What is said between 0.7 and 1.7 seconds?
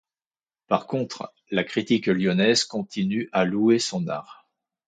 contre, la